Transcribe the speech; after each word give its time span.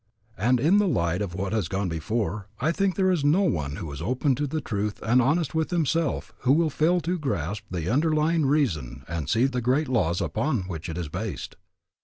And 0.39 0.59
in 0.59 0.79
the 0.79 0.87
light 0.87 1.21
of 1.21 1.35
what 1.35 1.53
has 1.53 1.67
gone 1.67 1.87
before, 1.87 2.47
I 2.59 2.71
think 2.71 2.95
there 2.95 3.11
is 3.11 3.23
no 3.23 3.43
one 3.43 3.75
who 3.75 3.91
is 3.91 4.01
open 4.01 4.33
to 4.33 4.47
truth 4.59 4.99
and 5.03 5.21
honest 5.21 5.53
with 5.53 5.69
himself 5.69 6.33
who 6.39 6.53
will 6.53 6.71
fail 6.71 7.01
to 7.01 7.19
grasp 7.19 7.65
the 7.69 7.87
underlying 7.87 8.47
reason 8.47 9.03
and 9.07 9.29
see 9.29 9.45
the 9.45 9.61
great 9.61 9.87
laws 9.87 10.19
upon 10.19 10.61
which 10.61 10.89
it 10.89 10.97
is 10.97 11.07
based. 11.07 11.55